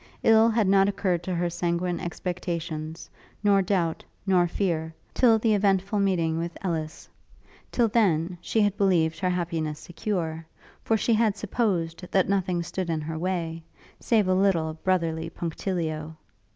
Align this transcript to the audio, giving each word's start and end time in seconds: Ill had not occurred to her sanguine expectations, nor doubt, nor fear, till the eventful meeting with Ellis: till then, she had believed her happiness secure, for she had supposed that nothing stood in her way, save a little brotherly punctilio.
Ill 0.23 0.49
had 0.49 0.67
not 0.67 0.89
occurred 0.89 1.21
to 1.21 1.35
her 1.35 1.47
sanguine 1.47 1.99
expectations, 1.99 3.07
nor 3.43 3.61
doubt, 3.61 4.03
nor 4.25 4.47
fear, 4.47 4.95
till 5.13 5.37
the 5.37 5.53
eventful 5.53 5.99
meeting 5.99 6.39
with 6.39 6.57
Ellis: 6.63 7.07
till 7.71 7.87
then, 7.87 8.39
she 8.41 8.61
had 8.61 8.75
believed 8.77 9.19
her 9.19 9.29
happiness 9.29 9.77
secure, 9.79 10.43
for 10.83 10.97
she 10.97 11.13
had 11.13 11.37
supposed 11.37 12.03
that 12.11 12.27
nothing 12.27 12.63
stood 12.63 12.89
in 12.89 13.01
her 13.01 13.19
way, 13.19 13.61
save 13.99 14.27
a 14.27 14.33
little 14.33 14.73
brotherly 14.83 15.29
punctilio. 15.29 16.15